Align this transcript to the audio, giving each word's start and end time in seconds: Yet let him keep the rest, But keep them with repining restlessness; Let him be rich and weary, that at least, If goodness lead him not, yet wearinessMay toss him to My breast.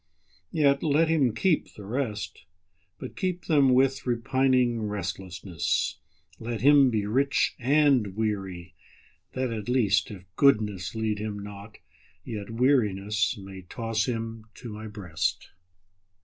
Yet 0.51 0.81
let 0.81 1.09
him 1.09 1.31
keep 1.35 1.75
the 1.75 1.85
rest, 1.85 2.45
But 2.97 3.15
keep 3.15 3.45
them 3.45 3.71
with 3.75 4.07
repining 4.07 4.87
restlessness; 4.87 5.99
Let 6.39 6.61
him 6.61 6.89
be 6.89 7.05
rich 7.05 7.53
and 7.59 8.15
weary, 8.15 8.73
that 9.33 9.53
at 9.53 9.69
least, 9.69 10.09
If 10.09 10.23
goodness 10.37 10.95
lead 10.95 11.19
him 11.19 11.37
not, 11.37 11.77
yet 12.25 12.47
wearinessMay 12.47 13.69
toss 13.69 14.05
him 14.07 14.45
to 14.55 14.73
My 14.73 14.87
breast. 14.87 15.51